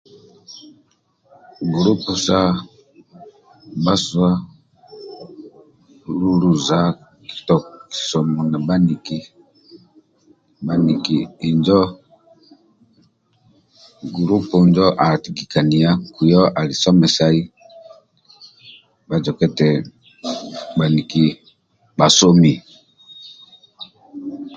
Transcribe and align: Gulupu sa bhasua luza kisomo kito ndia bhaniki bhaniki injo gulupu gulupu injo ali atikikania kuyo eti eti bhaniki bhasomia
Gulupu 1.71 2.13
sa 2.25 2.37
bhasua 3.83 4.31
luza 6.41 6.79
kisomo 7.27 8.39
kito 8.39 8.57
ndia 8.61 8.63
bhaniki 8.67 9.17
bhaniki 10.65 11.17
injo 11.47 11.79
gulupu 14.13 14.49
gulupu 14.53 14.55
injo 14.65 14.85
ali 15.03 15.13
atikikania 15.17 15.89
kuyo 16.15 16.41
eti 16.67 16.89
eti 19.47 19.69
bhaniki 20.77 21.25
bhasomia 21.97 22.61